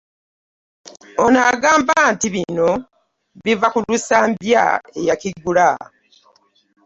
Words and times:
Ono 1.23 1.39
agamba 1.51 1.95
nti 2.13 2.27
bino 2.35 2.69
biva 3.43 3.67
ku 3.73 3.79
Lusambya 3.87 4.63
eyakigula 4.99 5.67